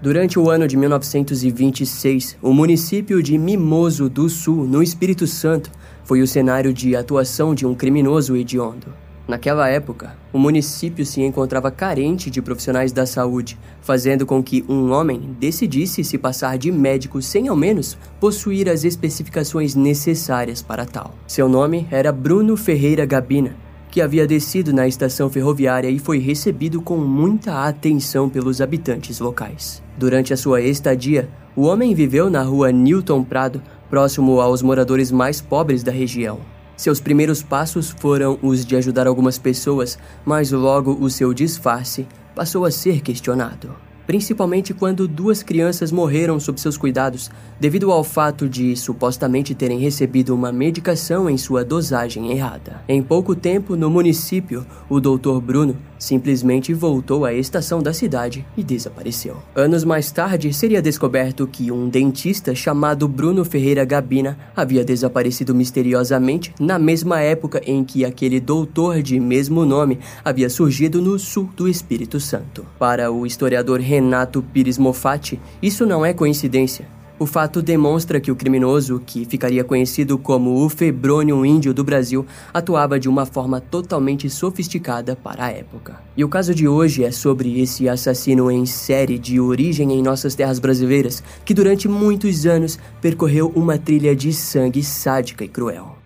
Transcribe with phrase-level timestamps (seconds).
[0.00, 5.72] Durante o ano de 1926, o município de Mimoso do Sul, no Espírito Santo,
[6.04, 8.94] foi o cenário de atuação de um criminoso hediondo.
[9.26, 14.92] Naquela época, o município se encontrava carente de profissionais da saúde, fazendo com que um
[14.92, 21.12] homem decidisse se passar de médico sem ao menos possuir as especificações necessárias para tal.
[21.26, 26.80] Seu nome era Bruno Ferreira Gabina que havia descido na estação ferroviária e foi recebido
[26.80, 29.82] com muita atenção pelos habitantes locais.
[29.96, 35.40] Durante a sua estadia, o homem viveu na rua Newton Prado, próximo aos moradores mais
[35.40, 36.38] pobres da região.
[36.76, 42.64] Seus primeiros passos foram os de ajudar algumas pessoas, mas logo o seu disfarce passou
[42.64, 47.30] a ser questionado principalmente quando duas crianças morreram sob seus cuidados
[47.60, 52.80] devido ao fato de supostamente terem recebido uma medicação em sua dosagem errada.
[52.88, 55.40] Em pouco tempo, no município, o Dr.
[55.42, 59.36] Bruno simplesmente voltou à estação da cidade e desapareceu.
[59.54, 66.54] Anos mais tarde, seria descoberto que um dentista chamado Bruno Ferreira Gabina havia desaparecido misteriosamente
[66.58, 71.68] na mesma época em que aquele doutor de mesmo nome havia surgido no sul do
[71.68, 72.64] Espírito Santo.
[72.78, 76.86] Para o historiador Renato Pires Mofatti, isso não é coincidência.
[77.18, 82.24] O fato demonstra que o criminoso, que ficaria conhecido como o Febrônio Índio do Brasil,
[82.54, 86.00] atuava de uma forma totalmente sofisticada para a época.
[86.16, 90.36] E o caso de hoje é sobre esse assassino em série de origem em nossas
[90.36, 95.97] terras brasileiras, que durante muitos anos percorreu uma trilha de sangue sádica e cruel.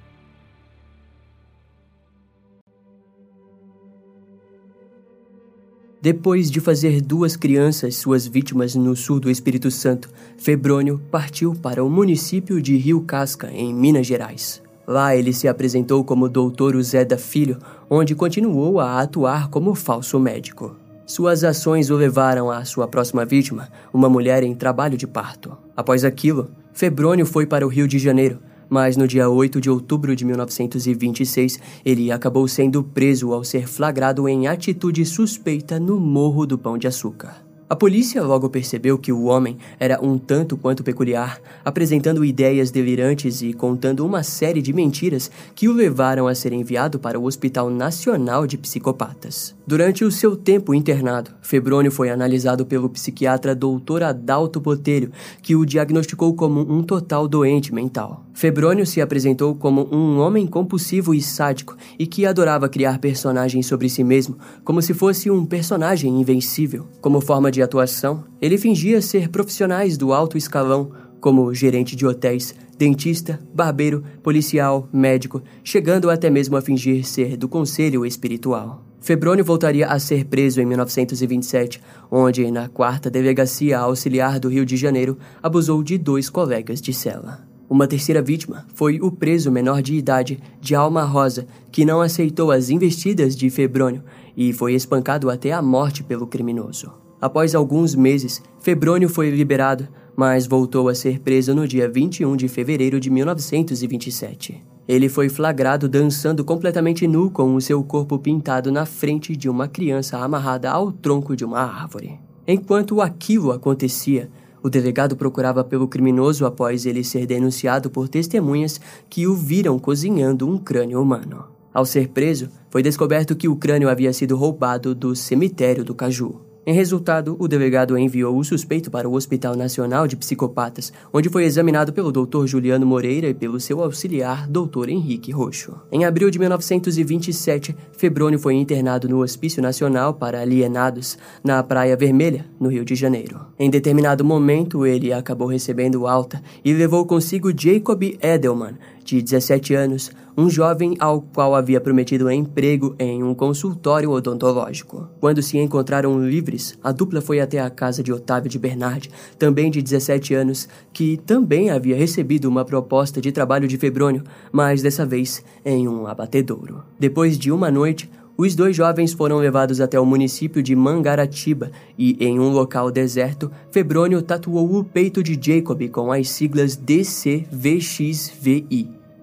[6.02, 11.84] Depois de fazer duas crianças suas vítimas no sul do Espírito Santo, Febrônio partiu para
[11.84, 14.60] o município de Rio Casca, em Minas Gerais.
[14.84, 17.56] Lá ele se apresentou como Doutor Uzeda Filho,
[17.88, 20.74] onde continuou a atuar como falso médico.
[21.06, 25.56] Suas ações o levaram à sua próxima vítima, uma mulher em trabalho de parto.
[25.76, 28.40] Após aquilo, Febrônio foi para o Rio de Janeiro,
[28.72, 34.26] mas no dia 8 de outubro de 1926, ele acabou sendo preso ao ser flagrado
[34.26, 37.42] em atitude suspeita no Morro do Pão de Açúcar.
[37.72, 43.40] A polícia logo percebeu que o homem era um tanto quanto peculiar, apresentando ideias delirantes
[43.40, 47.70] e contando uma série de mentiras que o levaram a ser enviado para o Hospital
[47.70, 49.54] Nacional de Psicopatas.
[49.66, 54.02] Durante o seu tempo internado, Febrônio foi analisado pelo psiquiatra Dr.
[54.02, 55.10] Adalto Botelho,
[55.40, 58.26] que o diagnosticou como um total doente mental.
[58.34, 63.88] Febrônio se apresentou como um homem compulsivo e sádico e que adorava criar personagens sobre
[63.88, 66.86] si mesmo, como se fosse um personagem invencível.
[67.00, 70.90] Como forma de atuação, ele fingia ser profissionais do alto escalão,
[71.20, 77.48] como gerente de hotéis, dentista, barbeiro, policial, médico, chegando até mesmo a fingir ser do
[77.48, 78.84] conselho espiritual.
[79.00, 84.76] Febrônio voltaria a ser preso em 1927, onde, na quarta delegacia auxiliar do Rio de
[84.76, 87.51] Janeiro, abusou de dois colegas de cela.
[87.72, 92.50] Uma terceira vítima foi o preso menor de idade, de Alma Rosa, que não aceitou
[92.50, 94.02] as investidas de Febrônio
[94.36, 96.92] e foi espancado até a morte pelo criminoso.
[97.18, 102.46] Após alguns meses, Febrônio foi liberado, mas voltou a ser preso no dia 21 de
[102.46, 104.62] fevereiro de 1927.
[104.86, 109.66] Ele foi flagrado dançando completamente nu com o seu corpo pintado na frente de uma
[109.66, 112.20] criança amarrada ao tronco de uma árvore.
[112.46, 114.28] Enquanto aquilo acontecia,
[114.62, 120.48] o delegado procurava pelo criminoso após ele ser denunciado por testemunhas que o viram cozinhando
[120.48, 121.44] um crânio humano.
[121.74, 126.51] Ao ser preso, foi descoberto que o crânio havia sido roubado do cemitério do Caju.
[126.64, 131.42] Em resultado, o delegado enviou o suspeito para o Hospital Nacional de Psicopatas, onde foi
[131.42, 132.46] examinado pelo Dr.
[132.46, 134.88] Juliano Moreira e pelo seu auxiliar, Dr.
[134.88, 135.74] Henrique Roxo.
[135.90, 142.46] Em abril de 1927, Febrônio foi internado no Hospício Nacional para Alienados, na Praia Vermelha,
[142.60, 143.40] no Rio de Janeiro.
[143.58, 148.74] Em determinado momento, ele acabou recebendo alta e levou consigo Jacob Edelman,
[149.04, 155.08] de 17 anos, um jovem ao qual havia prometido emprego em um consultório odontológico.
[155.20, 159.70] Quando se encontraram livres, a dupla foi até a casa de Otávio de Bernardi, também
[159.70, 165.04] de 17 anos, que também havia recebido uma proposta de trabalho de Febrônio, mas dessa
[165.04, 166.82] vez em um abatedouro.
[166.98, 172.16] Depois de uma noite, os dois jovens foram levados até o município de Mangaratiba e,
[172.18, 177.42] em um local deserto, Febrônio tatuou o peito de Jacob com as siglas DCVXVI.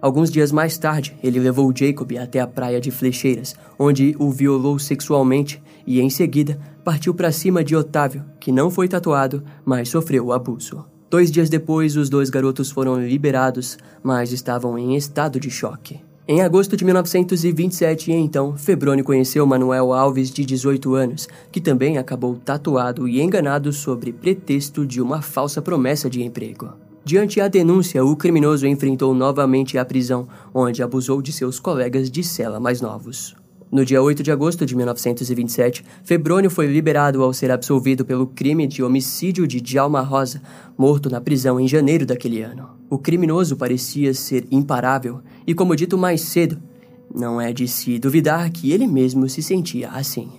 [0.02, 4.80] Alguns dias mais tarde, ele levou Jacob até a praia de Flecheiras, onde o violou
[4.80, 10.28] sexualmente e, em seguida, partiu para cima de Otávio, que não foi tatuado, mas sofreu
[10.28, 10.86] o abuso.
[11.10, 16.00] Dois dias depois, os dois garotos foram liberados, mas estavam em estado de choque.
[16.31, 22.36] Em agosto de 1927, então, Febrônio conheceu Manuel Alves, de 18 anos, que também acabou
[22.36, 26.72] tatuado e enganado sobre pretexto de uma falsa promessa de emprego.
[27.04, 32.24] Diante a denúncia, o criminoso enfrentou novamente a prisão, onde abusou de seus colegas de
[32.24, 33.36] cela mais novos.
[33.71, 38.66] No dia 8 de agosto de 1927, Febrônio foi liberado ao ser absolvido pelo crime
[38.66, 40.42] de homicídio de Djalma Rosa,
[40.75, 42.68] morto na prisão em janeiro daquele ano.
[42.89, 46.60] O criminoso parecia ser imparável e, como dito mais cedo,
[47.13, 50.31] não é de se duvidar que ele mesmo se sentia assim.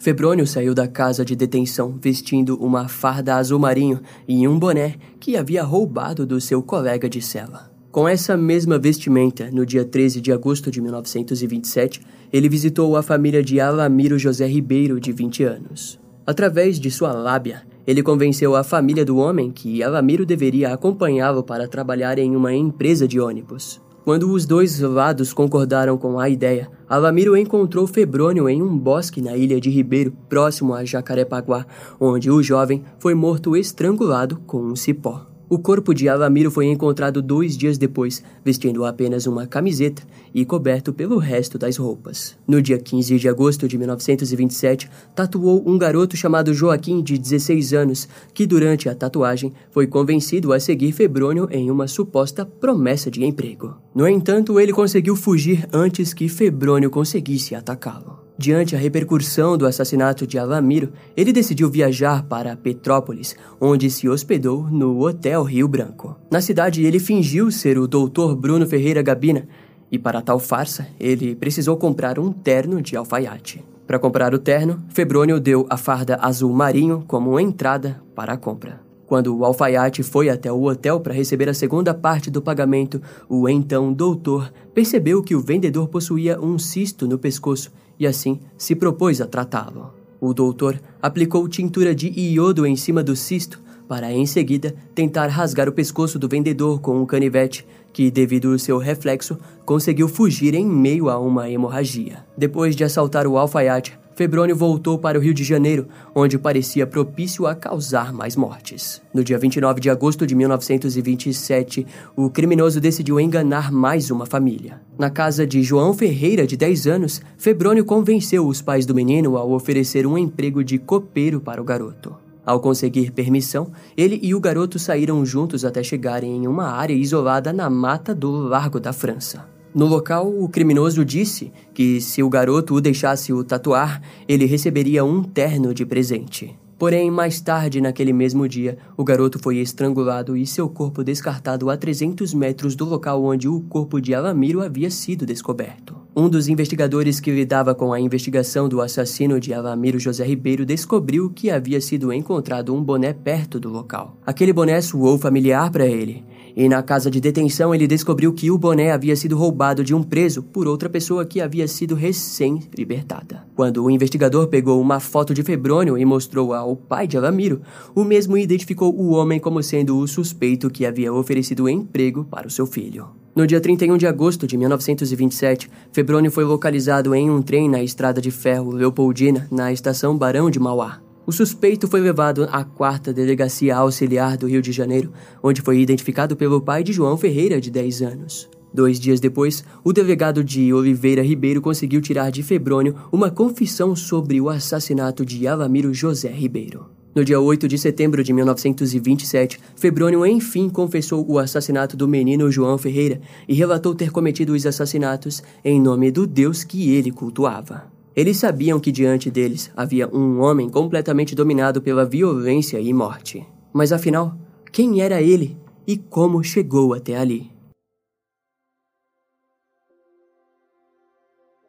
[0.00, 5.36] Febrônio saiu da casa de detenção vestindo uma farda azul marinho e um boné que
[5.36, 7.75] havia roubado do seu colega de cela.
[7.96, 13.42] Com essa mesma vestimenta, no dia 13 de agosto de 1927, ele visitou a família
[13.42, 15.98] de Alamiro José Ribeiro, de 20 anos.
[16.26, 21.66] Através de sua lábia, ele convenceu a família do homem que Alamiro deveria acompanhá-lo para
[21.66, 23.80] trabalhar em uma empresa de ônibus.
[24.04, 29.38] Quando os dois lados concordaram com a ideia, Alamiro encontrou Febrônio em um bosque na
[29.38, 31.64] ilha de Ribeiro, próximo a Jacarepaguá,
[31.98, 35.34] onde o jovem foi morto estrangulado com um cipó.
[35.48, 40.02] O corpo de Alamiro foi encontrado dois dias depois, vestindo apenas uma camiseta
[40.34, 42.36] e coberto pelo resto das roupas.
[42.48, 48.08] No dia 15 de agosto de 1927, tatuou um garoto chamado Joaquim, de 16 anos,
[48.34, 53.76] que durante a tatuagem foi convencido a seguir Febrônio em uma suposta promessa de emprego.
[53.94, 58.25] No entanto, ele conseguiu fugir antes que Febrônio conseguisse atacá-lo.
[58.38, 64.70] Diante a repercussão do assassinato de Alamiro, ele decidiu viajar para Petrópolis, onde se hospedou
[64.70, 66.14] no Hotel Rio Branco.
[66.30, 68.34] Na cidade, ele fingiu ser o Dr.
[68.36, 69.48] Bruno Ferreira Gabina,
[69.90, 73.64] e para tal farsa, ele precisou comprar um terno de alfaiate.
[73.86, 78.80] Para comprar o terno, Febrônio deu a farda azul marinho como entrada para a compra.
[79.06, 83.48] Quando o alfaiate foi até o hotel para receber a segunda parte do pagamento, o
[83.48, 89.20] então doutor percebeu que o vendedor possuía um cisto no pescoço e assim se propôs
[89.20, 89.92] a tratá-lo.
[90.20, 95.68] O doutor aplicou tintura de iodo em cima do cisto para em seguida tentar rasgar
[95.68, 100.66] o pescoço do vendedor com um canivete que, devido ao seu reflexo, conseguiu fugir em
[100.66, 102.18] meio a uma hemorragia.
[102.36, 107.46] Depois de assaltar o alfaiate, Febrônio voltou para o Rio de Janeiro, onde parecia propício
[107.46, 109.02] a causar mais mortes.
[109.12, 111.86] No dia 29 de agosto de 1927,
[112.16, 114.80] o criminoso decidiu enganar mais uma família.
[114.98, 119.44] Na casa de João Ferreira, de 10 anos, Febrônio convenceu os pais do menino a
[119.44, 122.25] oferecer um emprego de copeiro para o garoto.
[122.46, 127.52] Ao conseguir permissão, ele e o garoto saíram juntos até chegarem em uma área isolada
[127.52, 129.44] na mata do Largo da França.
[129.74, 135.04] No local, o criminoso disse que se o garoto o deixasse o tatuar, ele receberia
[135.04, 136.56] um terno de presente.
[136.78, 141.76] Porém, mais tarde naquele mesmo dia, o garoto foi estrangulado e seu corpo descartado a
[141.76, 145.96] 300 metros do local onde o corpo de Alamiro havia sido descoberto.
[146.14, 151.30] Um dos investigadores que lidava com a investigação do assassino de Alamiro José Ribeiro descobriu
[151.30, 154.16] que havia sido encontrado um boné perto do local.
[154.26, 156.24] Aquele boné soou familiar para ele
[156.56, 160.02] e na casa de detenção ele descobriu que o boné havia sido roubado de um
[160.02, 163.46] preso por outra pessoa que havia sido recém-libertada.
[163.54, 167.60] Quando o investigador pegou uma foto de Febrônio e mostrou ao pai de Alamiro,
[167.94, 172.50] o mesmo identificou o homem como sendo o suspeito que havia oferecido emprego para o
[172.50, 173.08] seu filho.
[173.34, 178.18] No dia 31 de agosto de 1927, Febrônio foi localizado em um trem na estrada
[178.18, 181.05] de ferro Leopoldina, na estação Barão de Mauá.
[181.26, 186.36] O suspeito foi levado à quarta delegacia auxiliar do Rio de Janeiro, onde foi identificado
[186.36, 188.48] pelo pai de João Ferreira, de 10 anos.
[188.72, 194.40] Dois dias depois, o delegado de Oliveira Ribeiro conseguiu tirar de Febrônio uma confissão sobre
[194.40, 196.86] o assassinato de Alamiro José Ribeiro.
[197.12, 202.78] No dia 8 de setembro de 1927, Febrônio enfim confessou o assassinato do menino João
[202.78, 207.95] Ferreira e relatou ter cometido os assassinatos em nome do Deus que ele cultuava.
[208.16, 213.46] Eles sabiam que diante deles havia um homem completamente dominado pela violência e morte.
[213.74, 214.34] Mas afinal,
[214.72, 215.54] quem era ele
[215.86, 217.50] e como chegou até ali?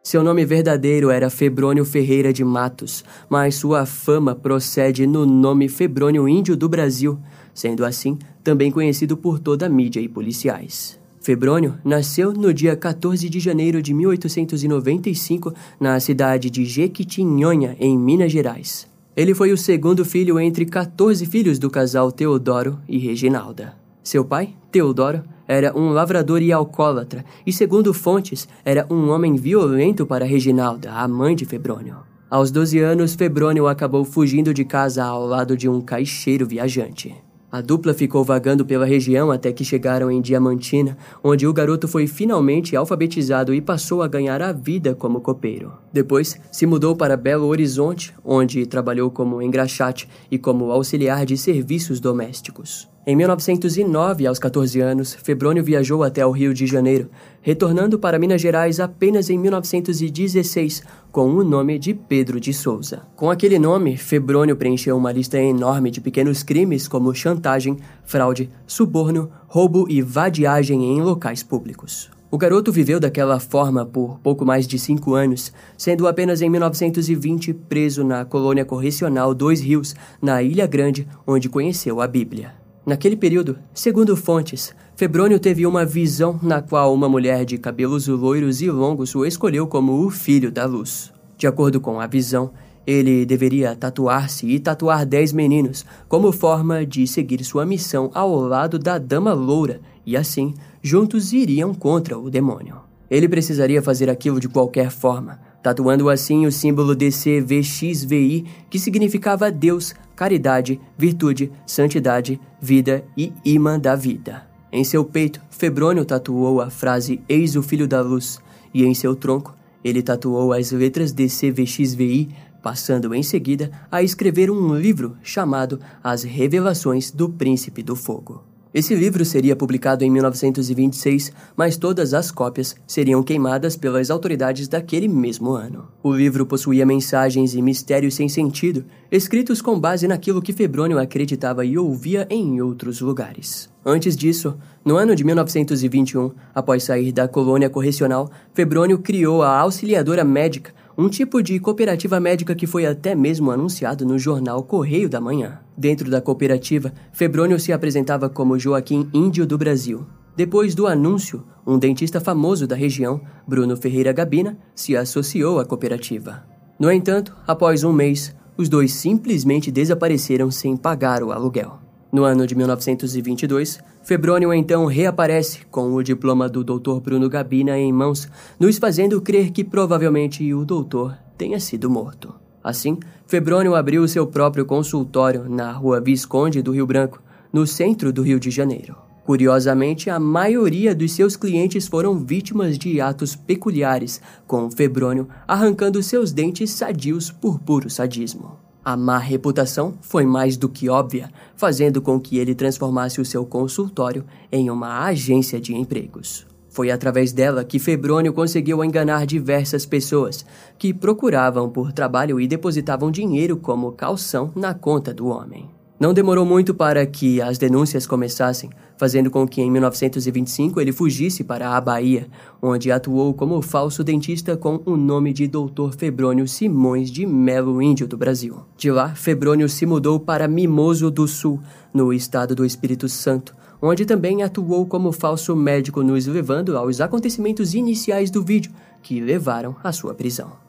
[0.02, 6.30] Seu nome verdadeiro era Febrônio Ferreira de Matos, mas sua fama procede no nome Febrônio
[6.30, 7.20] Índio do Brasil,
[7.54, 10.98] sendo assim também conhecido por toda a mídia e policiais.
[11.20, 18.32] Febrônio nasceu no dia 14 de janeiro de 1895 na cidade de Jequitinhonha, em Minas
[18.32, 18.88] Gerais.
[19.16, 23.76] Ele foi o segundo filho entre 14 filhos do casal Teodoro e Reginalda.
[24.04, 30.06] Seu pai, Teodoro, era um lavrador e alcoólatra, e segundo fontes, era um homem violento
[30.06, 31.98] para Reginalda, a mãe de Febrônio.
[32.30, 37.16] Aos 12 anos, Febrônio acabou fugindo de casa ao lado de um caixeiro viajante.
[37.58, 42.06] A dupla ficou vagando pela região até que chegaram em Diamantina, onde o garoto foi
[42.06, 45.74] finalmente alfabetizado e passou a ganhar a vida como copeiro.
[45.92, 52.00] Depois, se mudou para Belo Horizonte, onde trabalhou como engraxate e como auxiliar de serviços
[52.00, 52.88] domésticos.
[53.10, 57.10] Em 1909, aos 14 anos, Febrônio viajou até o Rio de Janeiro,
[57.42, 63.04] retornando para Minas Gerais apenas em 1916, com o nome de Pedro de Souza.
[63.16, 69.32] Com aquele nome, Febrônio preencheu uma lista enorme de pequenos crimes como chantagem, fraude, suborno,
[69.48, 72.10] roubo e vadiagem em locais públicos.
[72.30, 77.54] O garoto viveu daquela forma por pouco mais de cinco anos, sendo apenas em 1920
[77.54, 82.67] preso na colônia correcional Dois Rios, na Ilha Grande, onde conheceu a Bíblia.
[82.88, 88.62] Naquele período, segundo fontes, Febrônio teve uma visão na qual uma mulher de cabelos loiros
[88.62, 91.12] e longos o escolheu como o filho da luz.
[91.38, 92.50] De acordo com a visão,
[92.88, 98.80] ele deveria tatuar-se e tatuar dez meninos, como forma de seguir sua missão ao lado
[98.80, 102.78] da Dama Loura, e assim, juntos iriam contra o demônio.
[103.12, 109.94] Ele precisaria fazer aquilo de qualquer forma, tatuando assim o símbolo DCVXVI, que significava Deus,
[110.16, 114.48] caridade, virtude, santidade, vida e imã da vida.
[114.72, 118.40] Em seu peito, Febrônio tatuou a frase Eis o Filho da Luz,
[118.74, 122.30] e em seu tronco, ele tatuou as letras DCVXVI,
[122.64, 128.42] passando em seguida a escrever um livro chamado As Revelações do Príncipe do Fogo.
[128.78, 135.08] Esse livro seria publicado em 1926, mas todas as cópias seriam queimadas pelas autoridades daquele
[135.08, 135.88] mesmo ano.
[136.04, 141.66] O livro possuía mensagens e mistérios sem sentido, escritos com base naquilo que Febrônio acreditava
[141.66, 143.68] e ouvia em outros lugares.
[143.84, 144.56] Antes disso,
[144.86, 151.08] no ano de 1921, após sair da colônia correcional, Febrônio criou a Auxiliadora Médica, um
[151.08, 155.60] tipo de cooperativa médica que foi até mesmo anunciado no jornal Correio da Manhã.
[155.78, 160.08] Dentro da cooperativa, Febrônio se apresentava como Joaquim Índio do Brasil.
[160.36, 166.44] Depois do anúncio, um dentista famoso da região, Bruno Ferreira Gabina, se associou à cooperativa.
[166.80, 171.87] No entanto, após um mês, os dois simplesmente desapareceram sem pagar o aluguel.
[172.12, 177.02] No ano de 1922, Febrônio então reaparece com o diploma do Dr.
[177.02, 182.34] Bruno Gabina em mãos, nos fazendo crer que provavelmente o doutor tenha sido morto.
[182.64, 187.22] Assim, Febrônio abriu seu próprio consultório na rua Visconde do Rio Branco,
[187.52, 188.96] no centro do Rio de Janeiro.
[189.26, 196.32] Curiosamente, a maioria dos seus clientes foram vítimas de atos peculiares, com Febrônio arrancando seus
[196.32, 198.67] dentes sadios por puro sadismo.
[198.88, 203.46] A má reputação foi mais do que óbvia, fazendo com que ele transformasse o seu
[203.46, 206.48] consultório em uma agência de empregos.
[206.70, 210.46] Foi através dela que Febrônio conseguiu enganar diversas pessoas
[210.80, 215.77] que procuravam por trabalho e depositavam dinheiro como calção na conta do homem.
[216.00, 221.44] Não demorou muito para que as denúncias começassem, fazendo com que em 1925 ele fugisse
[221.44, 222.28] para a Bahia,
[222.62, 225.92] onde atuou como falso dentista com o nome de Dr.
[225.98, 228.60] Febrônio Simões de Melo Índio do Brasil.
[228.78, 231.60] De lá, Febrônio se mudou para Mimoso do Sul,
[231.92, 237.74] no estado do Espírito Santo, onde também atuou como falso médico, nos levando aos acontecimentos
[237.74, 240.67] iniciais do vídeo que levaram à sua prisão.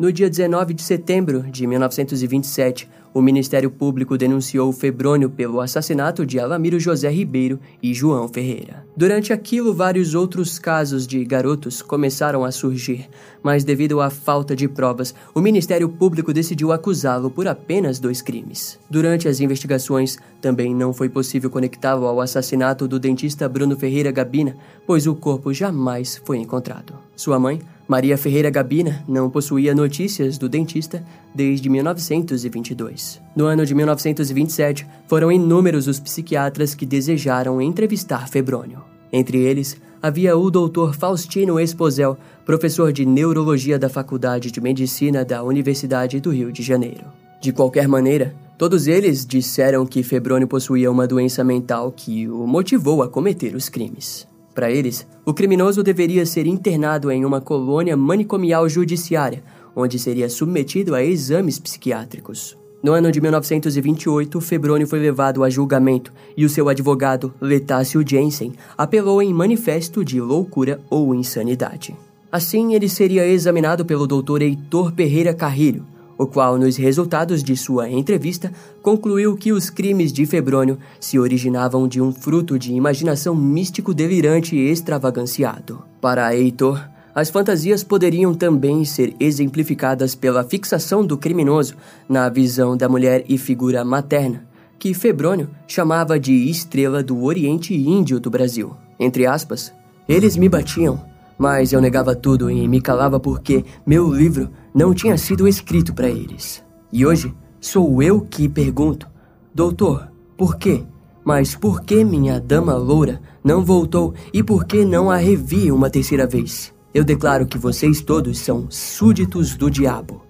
[0.00, 6.40] No dia 19 de setembro de 1927, o Ministério Público denunciou Febrônio pelo assassinato de
[6.40, 8.86] Alamiro José Ribeiro e João Ferreira.
[8.96, 13.10] Durante aquilo, vários outros casos de garotos começaram a surgir,
[13.42, 18.78] mas devido à falta de provas, o Ministério Público decidiu acusá-lo por apenas dois crimes.
[18.88, 24.56] Durante as investigações, também não foi possível conectá-lo ao assassinato do dentista Bruno Ferreira Gabina,
[24.86, 26.94] pois o corpo jamais foi encontrado.
[27.14, 31.04] Sua mãe, Maria Ferreira Gabina não possuía notícias do dentista
[31.34, 33.20] desde 1922.
[33.34, 38.80] No ano de 1927, foram inúmeros os psiquiatras que desejaram entrevistar Febrônio.
[39.12, 40.92] Entre eles, havia o Dr.
[40.96, 47.06] Faustino Esposel, professor de neurologia da Faculdade de Medicina da Universidade do Rio de Janeiro.
[47.42, 53.02] De qualquer maneira, todos eles disseram que Febrônio possuía uma doença mental que o motivou
[53.02, 54.30] a cometer os crimes.
[54.54, 59.42] Para eles, o criminoso deveria ser internado em uma colônia manicomial judiciária,
[59.74, 62.58] onde seria submetido a exames psiquiátricos.
[62.82, 68.54] No ano de 1928, Febrônio foi levado a julgamento e o seu advogado, Letácio Jensen,
[68.76, 71.94] apelou em manifesto de loucura ou insanidade.
[72.32, 74.42] Assim, ele seria examinado pelo Dr.
[74.42, 75.84] Heitor Pereira Carrilho,
[76.20, 81.88] o qual, nos resultados de sua entrevista, concluiu que os crimes de Febrônio se originavam
[81.88, 85.82] de um fruto de imaginação místico delirante e extravaganciado.
[85.98, 86.78] Para Heitor,
[87.14, 91.74] As fantasias poderiam também ser exemplificadas pela fixação do criminoso
[92.08, 94.44] na visão da mulher e figura materna,
[94.78, 98.76] que Febrônio chamava de estrela do Oriente Índio do Brasil.
[98.98, 99.72] Entre aspas,
[100.08, 101.04] eles me batiam,
[101.40, 106.06] mas eu negava tudo e me calava porque meu livro não tinha sido escrito para
[106.06, 106.62] eles.
[106.92, 109.08] E hoje sou eu que pergunto:
[109.54, 110.84] Doutor, por quê?
[111.24, 115.88] Mas por que minha dama loura não voltou e por que não a revi uma
[115.88, 116.74] terceira vez?
[116.92, 120.20] Eu declaro que vocês todos são súditos do diabo,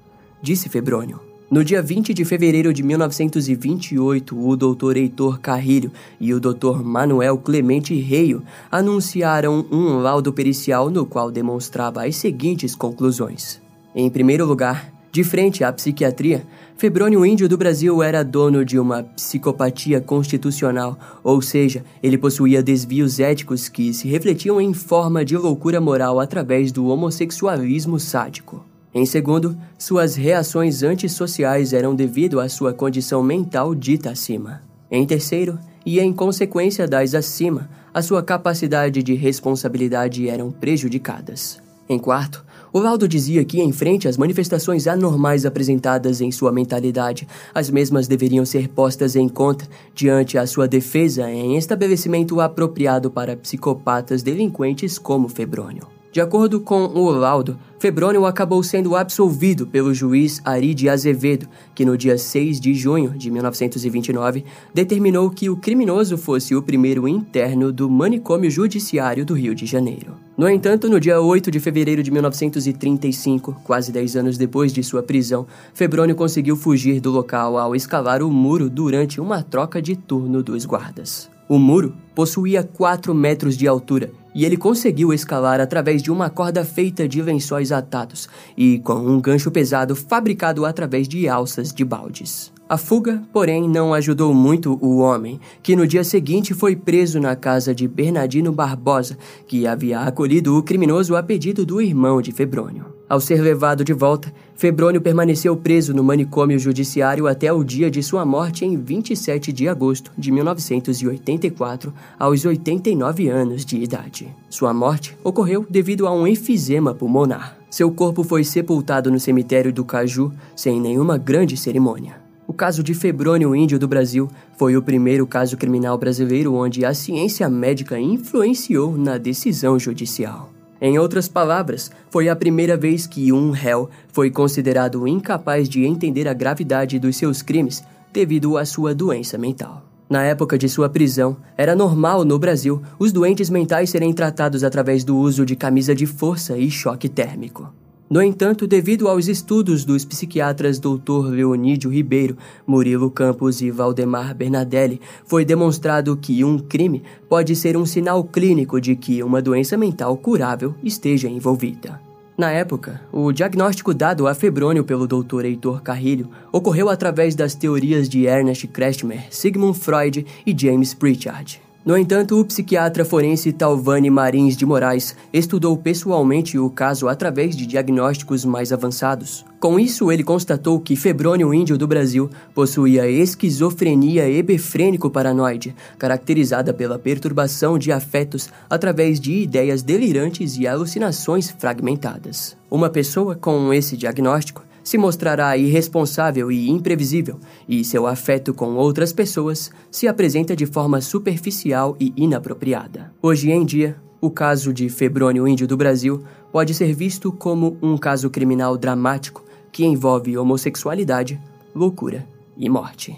[0.40, 1.29] disse Febrônio.
[1.50, 4.96] No dia 20 de fevereiro de 1928, o Dr.
[4.96, 5.90] Heitor Carrilho
[6.20, 6.80] e o Dr.
[6.84, 8.40] Manuel Clemente Reio
[8.70, 13.60] anunciaram um laudo pericial no qual demonstrava as seguintes conclusões.
[13.92, 19.02] Em primeiro lugar, de frente à psiquiatria, Febrônio Índio do Brasil era dono de uma
[19.02, 25.80] psicopatia constitucional, ou seja, ele possuía desvios éticos que se refletiam em forma de loucura
[25.80, 28.69] moral através do homossexualismo sádico.
[28.92, 34.62] Em segundo, suas reações antissociais eram devido à sua condição mental dita acima.
[34.90, 41.60] Em terceiro, e em consequência das acima, a sua capacidade de responsabilidade eram prejudicadas.
[41.88, 42.78] Em quarto, o
[43.08, 48.68] dizia que, em frente às manifestações anormais apresentadas em sua mentalidade, as mesmas deveriam ser
[48.68, 55.99] postas em conta diante a sua defesa em estabelecimento apropriado para psicopatas delinquentes como Febrônio.
[56.12, 61.96] De acordo com o laudo, Febrônio acabou sendo absolvido pelo juiz Ari Azevedo, que no
[61.96, 67.88] dia 6 de junho de 1929 determinou que o criminoso fosse o primeiro interno do
[67.88, 70.14] manicômio judiciário do Rio de Janeiro.
[70.36, 75.04] No entanto, no dia 8 de fevereiro de 1935, quase 10 anos depois de sua
[75.04, 80.42] prisão, Febrônio conseguiu fugir do local ao escalar o muro durante uma troca de turno
[80.42, 81.30] dos guardas.
[81.48, 86.64] O muro possuía 4 metros de altura e ele conseguiu escalar através de uma corda
[86.64, 92.52] feita de lençóis atados e com um gancho pesado fabricado através de alças de baldes.
[92.70, 97.34] A fuga, porém, não ajudou muito o homem, que no dia seguinte foi preso na
[97.34, 102.86] casa de Bernardino Barbosa, que havia acolhido o criminoso a pedido do irmão de Febrônio.
[103.08, 108.04] Ao ser levado de volta, Febrônio permaneceu preso no manicômio judiciário até o dia de
[108.04, 114.28] sua morte em 27 de agosto de 1984, aos 89 anos de idade.
[114.48, 117.58] Sua morte ocorreu devido a um enfisema pulmonar.
[117.68, 122.19] Seu corpo foi sepultado no cemitério do Caju sem nenhuma grande cerimônia.
[122.50, 126.92] O caso de Febrônio Índio do Brasil foi o primeiro caso criminal brasileiro onde a
[126.92, 130.50] ciência médica influenciou na decisão judicial.
[130.80, 136.26] Em outras palavras, foi a primeira vez que um réu foi considerado incapaz de entender
[136.26, 139.84] a gravidade dos seus crimes devido à sua doença mental.
[140.08, 145.04] Na época de sua prisão, era normal no Brasil os doentes mentais serem tratados através
[145.04, 147.72] do uso de camisa de força e choque térmico.
[148.10, 151.28] No entanto, devido aos estudos dos psiquiatras Dr.
[151.30, 157.86] Leonídio Ribeiro, Murilo Campos e Valdemar Bernadelli, foi demonstrado que um crime pode ser um
[157.86, 162.00] sinal clínico de que uma doença mental curável esteja envolvida.
[162.36, 165.44] Na época, o diagnóstico dado a Febrônio pelo Dr.
[165.44, 171.60] Heitor Carrilho ocorreu através das teorias de Ernest Kretschmer, Sigmund Freud e James Pritchard.
[171.82, 177.64] No entanto, o psiquiatra forense Talvani Marins de Moraes estudou pessoalmente o caso através de
[177.64, 179.46] diagnósticos mais avançados.
[179.58, 187.78] Com isso, ele constatou que Febrônio Índio do Brasil possuía esquizofrenia hebefrênico-paranoide, caracterizada pela perturbação
[187.78, 192.58] de afetos através de ideias delirantes e alucinações fragmentadas.
[192.70, 199.12] Uma pessoa com esse diagnóstico se mostrará irresponsável e imprevisível, e seu afeto com outras
[199.12, 203.14] pessoas se apresenta de forma superficial e inapropriada.
[203.22, 207.96] Hoje em dia, o caso de Febrônio Índio do Brasil pode ser visto como um
[207.96, 211.40] caso criminal dramático que envolve homossexualidade,
[211.72, 212.26] loucura
[212.56, 213.16] e morte.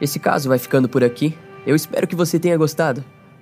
[0.00, 1.38] Esse caso vai ficando por aqui.
[1.64, 3.04] Eu espero que você tenha gostado.